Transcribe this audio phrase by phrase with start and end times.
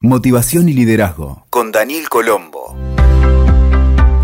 [0.00, 2.76] Motivación y liderazgo con Daniel Colombo.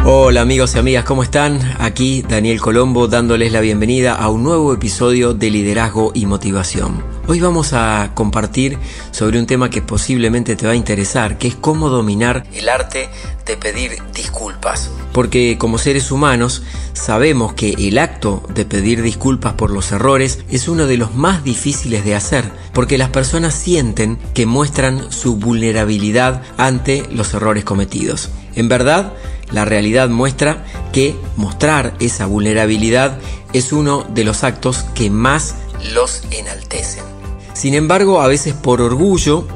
[0.04, 1.58] Hola amigos y amigas, ¿cómo están?
[1.80, 7.02] Aquí Daniel Colombo dándoles la bienvenida a un nuevo episodio de Liderazgo y Motivación.
[7.26, 8.78] Hoy vamos a compartir
[9.10, 13.08] sobre un tema que posiblemente te va a interesar, que es cómo dominar el arte
[13.46, 14.90] de pedir disculpas.
[15.14, 20.68] Porque como seres humanos sabemos que el acto de pedir disculpas por los errores es
[20.68, 26.42] uno de los más difíciles de hacer, porque las personas sienten que muestran su vulnerabilidad
[26.58, 28.28] ante los errores cometidos.
[28.54, 29.14] En verdad,
[29.50, 33.16] la realidad muestra que mostrar esa vulnerabilidad
[33.54, 35.54] es uno de los actos que más
[35.94, 37.13] los enaltecen.
[37.54, 39.46] Sin embargo, a veces por orgullo,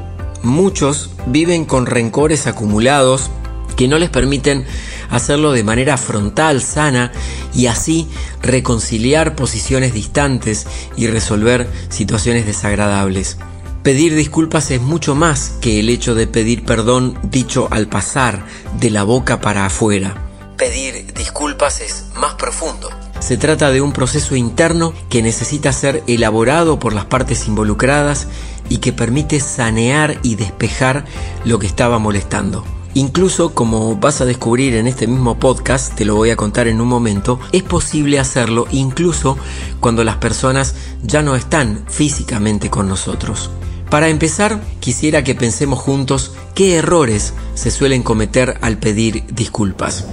[0.41, 3.29] muchos viven con rencores acumulados
[3.75, 4.65] que no les permiten
[5.09, 7.11] hacerlo de manera frontal, sana
[7.53, 8.07] y así
[8.41, 13.37] reconciliar posiciones distantes y resolver situaciones desagradables.
[13.83, 18.45] Pedir disculpas es mucho más que el hecho de pedir perdón dicho al pasar
[18.79, 20.15] de la boca para afuera.
[20.57, 22.89] Pedir disculpas es más profundo.
[23.19, 28.27] Se trata de un proceso interno que necesita ser elaborado por las partes involucradas
[28.69, 31.05] y que permite sanear y despejar
[31.43, 32.63] lo que estaba molestando.
[32.95, 36.81] Incluso, como vas a descubrir en este mismo podcast, te lo voy a contar en
[36.81, 39.37] un momento, es posible hacerlo incluso
[39.79, 43.51] cuando las personas ya no están físicamente con nosotros.
[43.89, 50.05] Para empezar, quisiera que pensemos juntos qué errores se suelen cometer al pedir disculpas.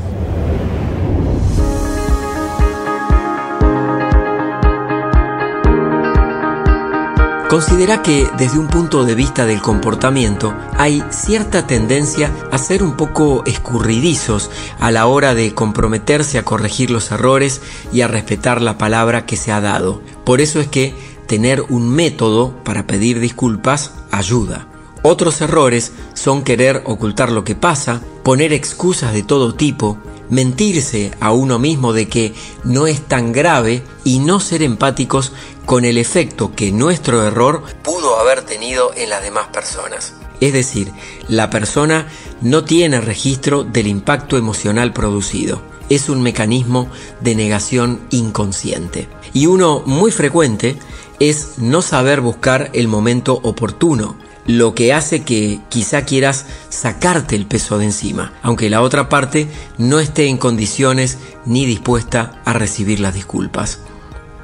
[7.48, 12.96] Considera que desde un punto de vista del comportamiento hay cierta tendencia a ser un
[12.96, 18.78] poco escurridizos a la hora de comprometerse a corregir los errores y a respetar la
[18.78, 20.02] palabra que se ha dado.
[20.24, 20.92] Por eso es que
[21.28, 24.66] tener un método para pedir disculpas ayuda.
[25.02, 29.98] Otros errores son querer ocultar lo que pasa, poner excusas de todo tipo,
[30.30, 35.32] mentirse a uno mismo de que no es tan grave y no ser empáticos
[35.64, 40.14] con el efecto que nuestro error pudo haber tenido en las demás personas.
[40.40, 40.92] Es decir,
[41.28, 42.08] la persona
[42.40, 45.62] no tiene registro del impacto emocional producido.
[45.88, 46.88] Es un mecanismo
[47.20, 49.08] de negación inconsciente.
[49.32, 50.76] Y uno muy frecuente
[51.20, 57.46] es no saber buscar el momento oportuno, lo que hace que quizá quieras sacarte el
[57.46, 59.48] peso de encima, aunque la otra parte
[59.78, 63.80] no esté en condiciones ni dispuesta a recibir las disculpas.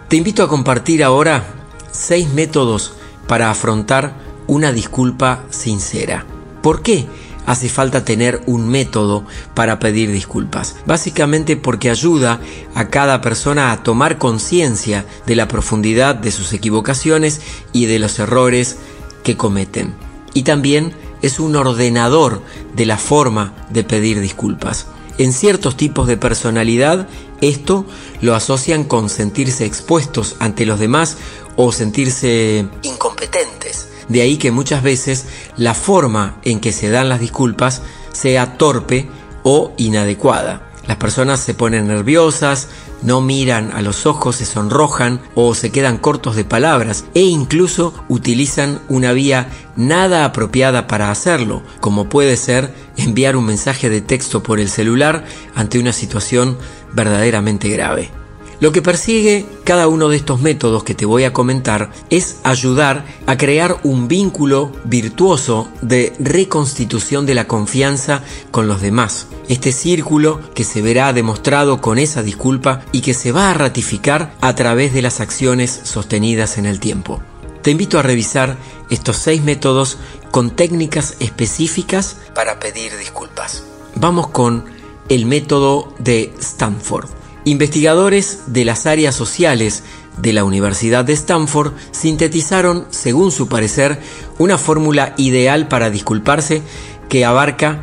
[0.09, 1.45] Te invito a compartir ahora
[1.91, 2.95] seis métodos
[3.27, 4.15] para afrontar
[4.47, 6.27] una disculpa sincera.
[6.63, 7.07] ¿Por qué?
[7.47, 9.25] hace falta tener un método
[9.55, 10.77] para pedir disculpas.
[10.87, 12.41] Básicamente porque ayuda
[12.75, 17.41] a cada persona a tomar conciencia de la profundidad de sus equivocaciones
[17.73, 18.79] y de los errores
[19.23, 19.95] que cometen.
[20.35, 22.43] Y también es un ordenador
[22.75, 24.87] de la forma de pedir disculpas.
[25.19, 27.07] En ciertos tipos de personalidad
[27.43, 27.85] esto
[28.21, 31.19] lo asocian con sentirse expuestos ante los demás
[31.57, 33.89] o sentirse incompetentes.
[34.09, 37.83] De ahí que muchas veces la forma en que se dan las disculpas
[38.13, 39.09] sea torpe
[39.43, 40.71] o inadecuada.
[40.87, 42.69] Las personas se ponen nerviosas,
[43.03, 47.95] no miran a los ojos, se sonrojan o se quedan cortos de palabras e incluso
[48.09, 54.43] utilizan una vía nada apropiada para hacerlo, como puede ser enviar un mensaje de texto
[54.43, 55.25] por el celular
[55.55, 56.59] ante una situación
[56.93, 58.22] verdaderamente grave.
[58.63, 63.05] Lo que persigue cada uno de estos métodos que te voy a comentar es ayudar
[63.27, 69.27] a crear un vínculo virtuoso de reconstitución de la confianza con los demás.
[69.49, 74.33] Este círculo que se verá demostrado con esa disculpa y que se va a ratificar
[74.41, 77.21] a través de las acciones sostenidas en el tiempo.
[77.63, 78.57] Te invito a revisar
[78.91, 79.99] estos seis métodos
[80.31, 83.65] con técnicas específicas para pedir disculpas.
[83.97, 84.67] Vamos con
[85.09, 87.22] el método de Stanford.
[87.45, 89.83] Investigadores de las áreas sociales
[90.19, 93.99] de la Universidad de Stanford sintetizaron, según su parecer,
[94.39, 96.63] una fórmula ideal para disculparse
[97.09, 97.83] que abarca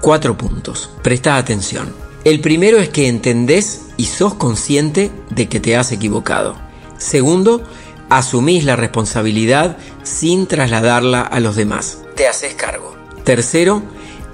[0.00, 0.90] cuatro puntos.
[1.02, 1.92] Presta atención.
[2.24, 6.54] El primero es que entendés y sos consciente de que te has equivocado.
[6.98, 7.64] Segundo,
[8.10, 11.98] asumís la responsabilidad sin trasladarla a los demás.
[12.14, 12.94] Te haces cargo.
[13.24, 13.82] Tercero,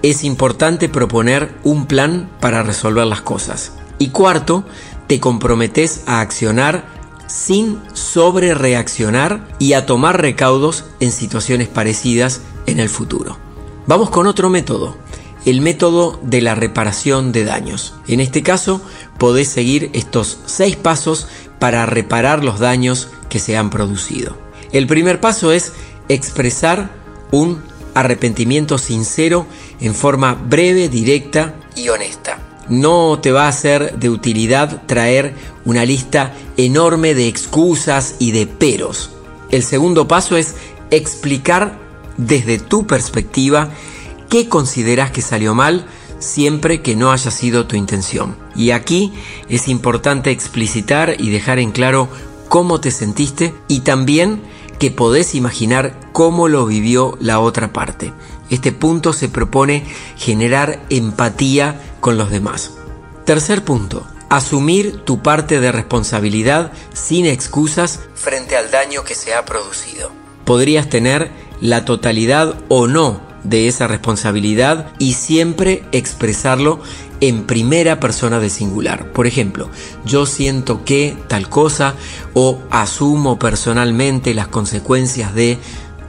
[0.02, 3.72] es importante proponer un plan para resolver las cosas.
[3.98, 4.64] Y cuarto,
[5.06, 6.96] te comprometes a accionar
[7.26, 13.38] sin sobre reaccionar y a tomar recaudos en situaciones parecidas en el futuro.
[13.86, 14.96] Vamos con otro método,
[15.44, 17.94] el método de la reparación de daños.
[18.08, 18.80] En este caso,
[19.18, 21.28] podés seguir estos seis pasos
[21.58, 24.36] para reparar los daños que se han producido.
[24.72, 25.72] El primer paso es
[26.08, 26.90] expresar
[27.30, 27.62] un
[27.94, 29.46] arrepentimiento sincero
[29.80, 32.45] en forma breve, directa y honesta.
[32.68, 35.34] No te va a ser de utilidad traer
[35.64, 39.10] una lista enorme de excusas y de peros.
[39.50, 40.56] El segundo paso es
[40.90, 41.78] explicar
[42.16, 43.70] desde tu perspectiva
[44.28, 45.86] qué consideras que salió mal
[46.18, 48.36] siempre que no haya sido tu intención.
[48.54, 49.12] Y aquí
[49.48, 52.08] es importante explicitar y dejar en claro
[52.48, 54.40] cómo te sentiste y también
[54.78, 58.12] que podés imaginar cómo lo vivió la otra parte.
[58.50, 59.84] Este punto se propone
[60.16, 61.80] generar empatía
[62.14, 62.72] los demás.
[63.24, 69.44] Tercer punto, asumir tu parte de responsabilidad sin excusas frente al daño que se ha
[69.44, 70.10] producido.
[70.44, 71.30] Podrías tener
[71.60, 76.80] la totalidad o no de esa responsabilidad y siempre expresarlo
[77.20, 79.12] en primera persona de singular.
[79.12, 79.70] Por ejemplo,
[80.04, 81.94] yo siento que tal cosa
[82.34, 85.58] o asumo personalmente las consecuencias de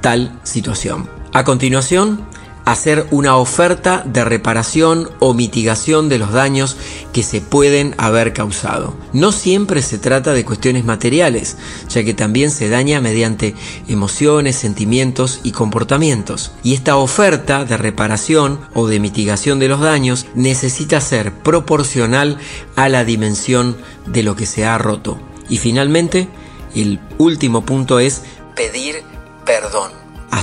[0.01, 1.09] tal situación.
[1.33, 2.25] A continuación,
[2.67, 6.75] hacer una oferta de reparación o mitigación de los daños
[7.13, 8.93] que se pueden haber causado.
[9.13, 11.55] No siempre se trata de cuestiones materiales,
[11.87, 13.55] ya que también se daña mediante
[13.87, 16.51] emociones, sentimientos y comportamientos.
[16.61, 22.37] Y esta oferta de reparación o de mitigación de los daños necesita ser proporcional
[22.75, 23.77] a la dimensión
[24.07, 25.17] de lo que se ha roto.
[25.47, 26.27] Y finalmente,
[26.75, 28.23] el último punto es
[28.57, 29.03] pedir
[29.45, 29.96] perdón.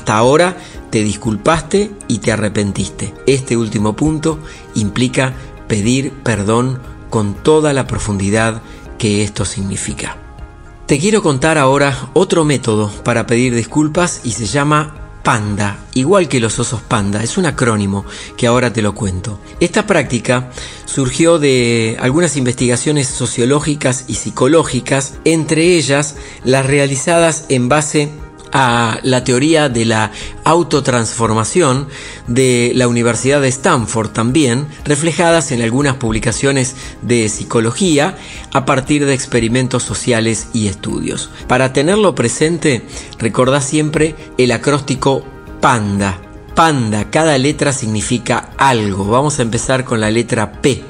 [0.04, 0.58] Hasta ahora
[0.90, 3.14] te disculpaste y te arrepentiste.
[3.26, 4.38] Este último punto
[4.74, 5.32] implica
[5.66, 6.78] pedir perdón
[7.08, 8.60] con toda la profundidad
[8.98, 10.18] que esto significa.
[10.84, 16.38] Te quiero contar ahora otro método para pedir disculpas y se llama Panda, igual que
[16.38, 18.04] los osos panda, es un acrónimo
[18.36, 19.40] que ahora te lo cuento.
[19.58, 20.50] Esta práctica
[20.84, 28.10] surgió de algunas investigaciones sociológicas y psicológicas, entre ellas las realizadas en base
[28.54, 30.12] a la teoría de la
[30.44, 31.88] autotransformación
[32.28, 38.16] de la Universidad de Stanford también, reflejadas en algunas publicaciones de psicología
[38.52, 41.30] a partir de experimentos sociales y estudios.
[41.48, 42.86] Para tenerlo presente,
[43.18, 45.24] recordá siempre el acróstico
[45.60, 46.20] PANDA.
[46.54, 49.04] Panda, cada letra significa algo.
[49.06, 50.84] Vamos a empezar con la letra P.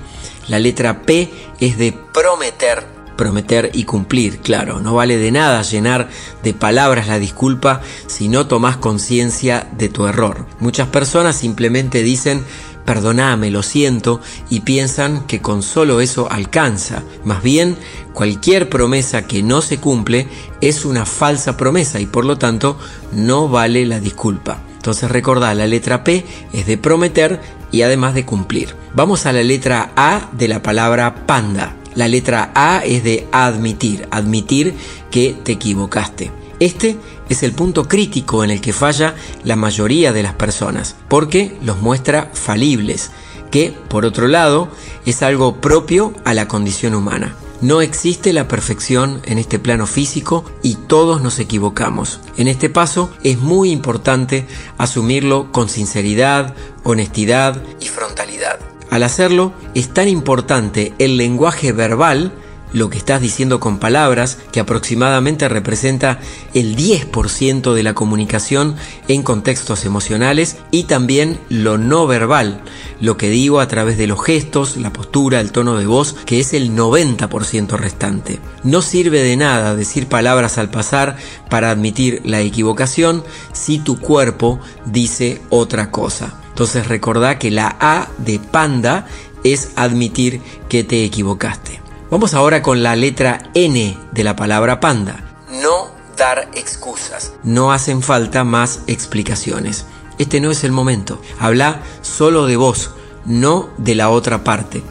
[0.48, 4.80] La letra P es de prometer prometer y cumplir, claro.
[4.80, 6.08] No vale de nada llenar
[6.42, 10.46] de palabras la disculpa si no tomas conciencia de tu error.
[10.60, 12.44] Muchas personas simplemente dicen
[12.84, 14.20] perdoname, lo siento,
[14.50, 17.02] y piensan que con solo eso alcanza.
[17.24, 17.76] Más bien,
[18.12, 20.28] cualquier promesa que no se cumple
[20.60, 22.78] es una falsa promesa y por lo tanto
[23.12, 24.58] no vale la disculpa.
[24.76, 27.40] Entonces recordá, la letra P es de prometer
[27.70, 28.76] y además de cumplir.
[28.94, 31.74] Vamos a la letra A de la palabra panda.
[31.94, 34.74] La letra A es de admitir, admitir
[35.10, 36.30] que te equivocaste.
[36.60, 36.96] Este
[37.28, 39.14] es el punto crítico en el que falla
[39.44, 43.10] la mayoría de las personas, porque los muestra falibles,
[43.50, 44.68] que, por otro lado,
[45.06, 47.36] es algo propio a la condición humana.
[47.60, 52.20] No existe la perfección en este plano físico y todos nos equivocamos.
[52.36, 54.46] En este paso es muy importante
[54.76, 58.73] asumirlo con sinceridad, honestidad y frontalidad.
[58.94, 62.30] Al hacerlo, es tan importante el lenguaje verbal,
[62.72, 66.20] lo que estás diciendo con palabras, que aproximadamente representa
[66.54, 68.76] el 10% de la comunicación
[69.08, 72.60] en contextos emocionales, y también lo no verbal,
[73.00, 76.38] lo que digo a través de los gestos, la postura, el tono de voz, que
[76.38, 78.38] es el 90% restante.
[78.62, 81.16] No sirve de nada decir palabras al pasar
[81.50, 86.43] para admitir la equivocación si tu cuerpo dice otra cosa.
[86.54, 89.08] Entonces recordá que la A de panda
[89.42, 91.82] es admitir que te equivocaste.
[92.12, 95.34] Vamos ahora con la letra N de la palabra panda.
[95.50, 97.32] No dar excusas.
[97.42, 99.86] No hacen falta más explicaciones.
[100.18, 101.20] Este no es el momento.
[101.40, 102.92] Habla solo de vos,
[103.24, 104.84] no de la otra parte.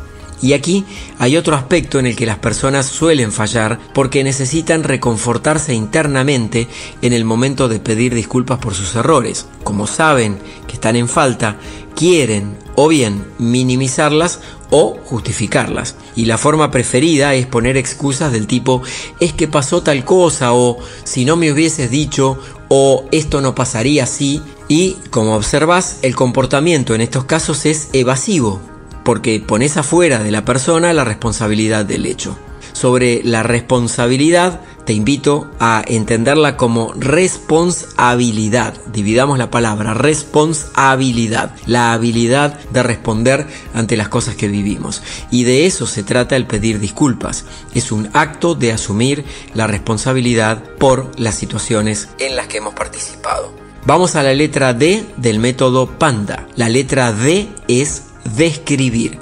[0.44, 0.84] Y aquí
[1.20, 6.68] hay otro aspecto en el que las personas suelen fallar porque necesitan reconfortarse internamente
[7.02, 9.48] en el momento de pedir disculpas por sus errores.
[9.64, 11.56] Como saben que están en falta,
[11.96, 15.96] quieren o bien minimizarlas o justificarlas.
[16.14, 18.82] Y la forma preferida es poner excusas del tipo
[19.22, 24.04] es que pasó tal cosa o si no me hubieses dicho o esto no pasaría
[24.04, 24.42] así.
[24.68, 28.60] Y como observas, el comportamiento en estos casos es evasivo,
[29.04, 32.38] porque pones afuera de la persona la responsabilidad del hecho.
[32.74, 38.74] Sobre la responsabilidad te invito a entenderla como responsabilidad.
[38.92, 45.02] Dividamos la palabra responsabilidad, la habilidad de responder ante las cosas que vivimos.
[45.32, 47.46] Y de eso se trata el pedir disculpas.
[47.74, 53.54] Es un acto de asumir la responsabilidad por las situaciones en las que hemos participado.
[53.86, 56.48] Vamos a la letra D del método Panda.
[56.56, 58.04] La letra D es
[58.36, 59.20] describir.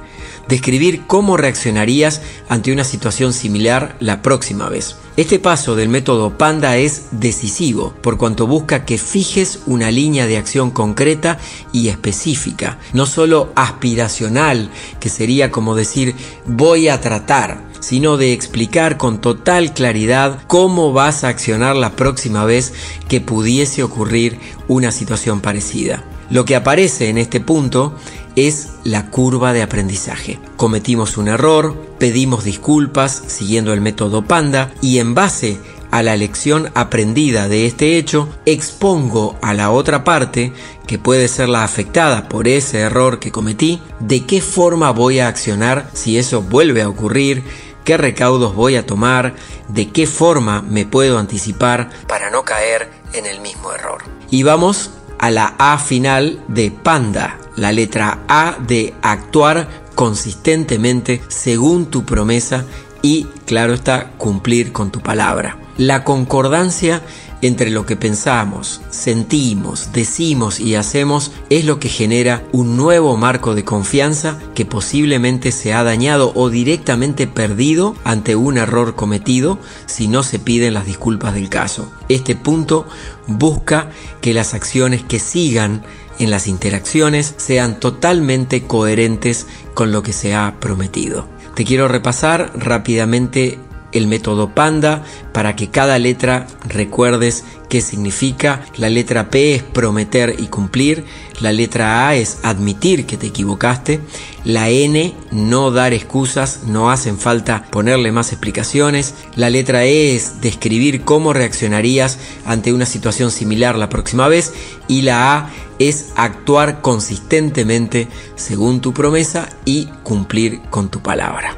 [0.48, 4.98] Describir cómo reaccionarías ante una situación similar la próxima vez.
[5.17, 10.38] Este paso del método Panda es decisivo por cuanto busca que fijes una línea de
[10.38, 11.38] acción concreta
[11.72, 16.15] y específica, no solo aspiracional, que sería como decir
[16.46, 22.46] voy a tratar, sino de explicar con total claridad cómo vas a accionar la próxima
[22.46, 22.74] vez
[23.10, 26.05] que pudiese ocurrir una situación parecida.
[26.31, 27.93] Lo que aparece en este punto
[28.38, 30.39] es la curva de aprendizaje.
[30.55, 35.59] Cometimos un error, pedimos disculpas siguiendo el método Panda y en base
[35.91, 40.53] a la lección aprendida de este hecho, expongo a la otra parte,
[40.88, 45.27] que puede ser la afectada por ese error que cometí, de qué forma voy a
[45.27, 47.43] accionar si eso vuelve a ocurrir,
[47.83, 49.35] qué recaudos voy a tomar,
[49.67, 54.03] de qué forma me puedo anticipar para no caer en el mismo error.
[54.29, 61.85] Y vamos a la A final de Panda, la letra A de actuar consistentemente según
[61.85, 62.65] tu promesa
[63.01, 65.57] y, claro está, cumplir con tu palabra.
[65.81, 67.01] La concordancia
[67.41, 73.55] entre lo que pensamos, sentimos, decimos y hacemos es lo que genera un nuevo marco
[73.55, 79.57] de confianza que posiblemente se ha dañado o directamente perdido ante un error cometido
[79.88, 81.91] si no se piden las disculpas del caso.
[82.09, 82.85] Este punto
[83.25, 83.89] busca
[84.21, 85.81] que las acciones que sigan
[86.19, 91.27] en las interacciones sean totalmente coherentes con lo que se ha prometido.
[91.55, 93.57] Te quiero repasar rápidamente
[93.91, 98.65] el método Panda para que cada letra recuerdes qué significa.
[98.75, 101.05] La letra P es prometer y cumplir.
[101.39, 104.01] La letra A es admitir que te equivocaste.
[104.43, 109.15] La N, no dar excusas, no hacen falta ponerle más explicaciones.
[109.36, 114.53] La letra E es describir cómo reaccionarías ante una situación similar la próxima vez.
[114.88, 121.55] Y la A es actuar consistentemente según tu promesa y cumplir con tu palabra.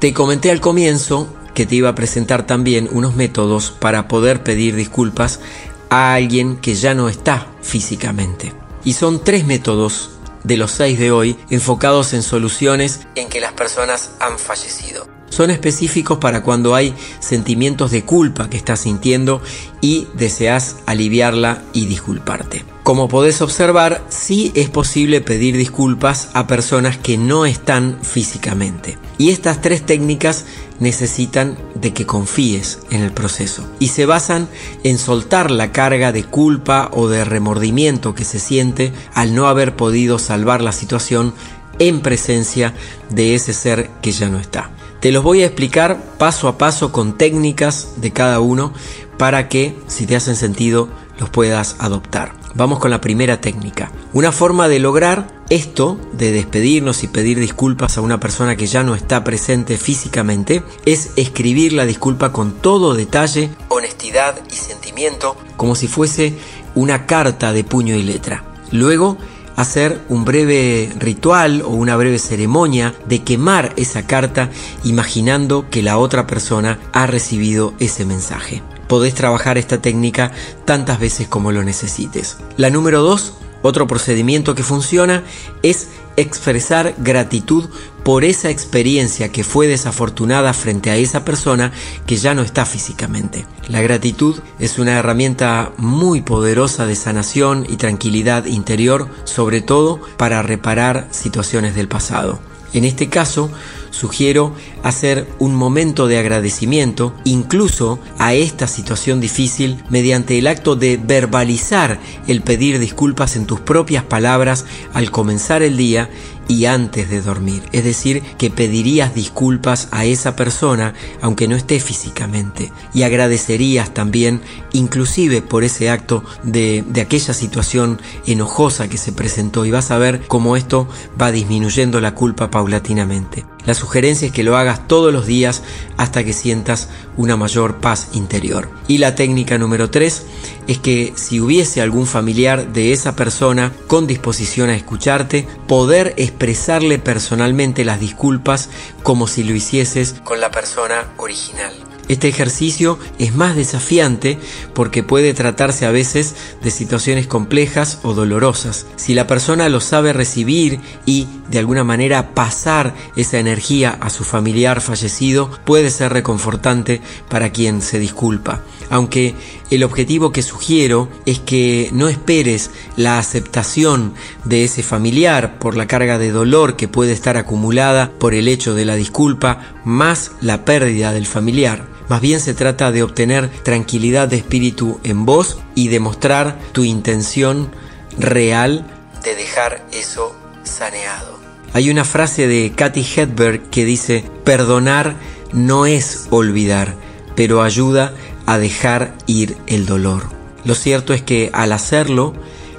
[0.00, 4.76] Te comenté al comienzo que te iba a presentar también unos métodos para poder pedir
[4.76, 5.40] disculpas
[5.88, 8.52] a alguien que ya no está físicamente.
[8.84, 10.10] Y son tres métodos
[10.44, 15.19] de los seis de hoy enfocados en soluciones en que las personas han fallecido.
[15.40, 19.40] Son específicos para cuando hay sentimientos de culpa que estás sintiendo
[19.80, 22.66] y deseas aliviarla y disculparte.
[22.82, 28.98] Como podés observar, sí es posible pedir disculpas a personas que no están físicamente.
[29.16, 30.44] Y estas tres técnicas
[30.78, 34.46] necesitan de que confíes en el proceso y se basan
[34.82, 39.74] en soltar la carga de culpa o de remordimiento que se siente al no haber
[39.74, 41.32] podido salvar la situación
[41.80, 42.74] en presencia
[43.08, 44.70] de ese ser que ya no está.
[45.00, 48.72] Te los voy a explicar paso a paso con técnicas de cada uno
[49.18, 52.32] para que, si te hacen sentido, los puedas adoptar.
[52.54, 53.92] Vamos con la primera técnica.
[54.12, 58.82] Una forma de lograr esto, de despedirnos y pedir disculpas a una persona que ya
[58.82, 65.74] no está presente físicamente, es escribir la disculpa con todo detalle, honestidad y sentimiento, como
[65.74, 66.34] si fuese
[66.74, 68.44] una carta de puño y letra.
[68.72, 69.16] Luego,
[69.60, 74.50] hacer un breve ritual o una breve ceremonia de quemar esa carta
[74.84, 80.32] imaginando que la otra persona ha recibido ese mensaje podés trabajar esta técnica
[80.64, 82.38] tantas veces como lo necesites.
[82.56, 85.22] La número 2, otro procedimiento que funciona
[85.62, 85.90] es
[86.20, 87.68] expresar gratitud
[88.02, 91.72] por esa experiencia que fue desafortunada frente a esa persona
[92.06, 93.46] que ya no está físicamente.
[93.68, 100.42] La gratitud es una herramienta muy poderosa de sanación y tranquilidad interior, sobre todo para
[100.42, 102.49] reparar situaciones del pasado.
[102.72, 103.50] En este caso,
[103.90, 110.96] sugiero hacer un momento de agradecimiento incluso a esta situación difícil mediante el acto de
[110.96, 111.98] verbalizar
[112.28, 116.08] el pedir disculpas en tus propias palabras al comenzar el día
[116.50, 117.62] y antes de dormir.
[117.70, 124.40] Es decir, que pedirías disculpas a esa persona aunque no esté físicamente y agradecerías también
[124.72, 129.98] inclusive por ese acto de, de aquella situación enojosa que se presentó y vas a
[129.98, 130.88] ver cómo esto
[131.20, 133.44] va disminuyendo la culpa paulatinamente.
[133.66, 135.62] La sugerencia es que lo hagas todos los días
[135.96, 138.70] hasta que sientas una mayor paz interior.
[138.88, 140.22] Y la técnica número 3
[140.66, 146.98] es que si hubiese algún familiar de esa persona con disposición a escucharte, poder expresarle
[146.98, 148.70] personalmente las disculpas
[149.02, 151.89] como si lo hicieses con la persona original.
[152.10, 154.36] Este ejercicio es más desafiante
[154.74, 158.86] porque puede tratarse a veces de situaciones complejas o dolorosas.
[158.96, 164.24] Si la persona lo sabe recibir y de alguna manera pasar esa energía a su
[164.24, 168.64] familiar fallecido, puede ser reconfortante para quien se disculpa.
[168.90, 169.36] Aunque
[169.70, 175.86] El objetivo que sugiero es que no esperes la aceptación de ese familiar por la
[175.86, 180.64] carga de dolor que puede estar acumulada por el hecho de la disculpa más la
[180.64, 181.86] pérdida del familiar.
[182.08, 187.70] Más bien se trata de obtener tranquilidad de espíritu en vos y demostrar tu intención
[188.18, 188.84] real
[189.22, 190.34] de dejar eso
[190.64, 191.38] saneado.
[191.72, 195.14] Hay una frase de Kathy Hedberg que dice, perdonar
[195.52, 196.96] no es olvidar,
[197.36, 198.12] pero ayuda
[198.50, 200.24] a dejar ir el dolor.
[200.64, 202.34] Lo cierto es que al hacerlo,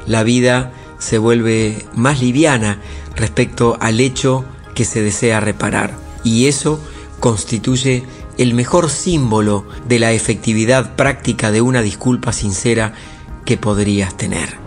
[0.06, 2.82] la vida se vuelve más liviana
[3.16, 4.44] respecto al hecho
[4.76, 5.94] que se desea reparar.
[6.26, 6.84] Y eso
[7.22, 8.04] constituye
[8.38, 12.94] el mejor símbolo de la efectividad práctica de una disculpa sincera
[13.46, 14.58] que podrías tener.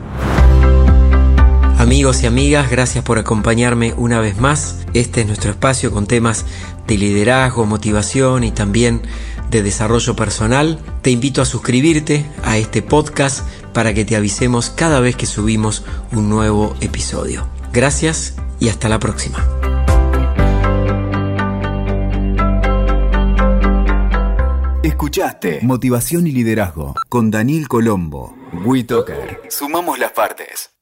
[1.77, 4.87] Amigos y amigas, gracias por acompañarme una vez más.
[4.95, 6.47] Este es nuestro espacio con temas
[6.87, 9.03] de liderazgo, motivación y también
[9.51, 10.79] de desarrollo personal.
[11.03, 15.85] Te invito a suscribirte a este podcast para que te avisemos cada vez que subimos
[16.13, 17.47] un nuevo episodio.
[17.73, 19.45] Gracias y hasta la próxima.
[24.83, 28.37] Escuchaste Motivación y Liderazgo con Daniel Colombo.
[28.65, 29.43] WeToker.
[29.49, 30.74] Sumamos las partes.